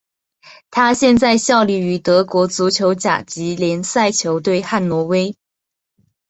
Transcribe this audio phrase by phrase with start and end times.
[0.71, 5.35] 他现在效力于德国足球甲级联赛球队汉诺威。